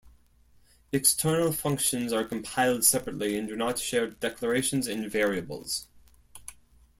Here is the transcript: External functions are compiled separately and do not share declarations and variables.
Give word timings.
External 0.91 1.51
functions 1.51 2.11
are 2.11 2.23
compiled 2.23 2.83
separately 2.83 3.37
and 3.37 3.47
do 3.47 3.55
not 3.55 3.77
share 3.77 4.07
declarations 4.07 4.87
and 4.87 5.11
variables. 5.11 5.87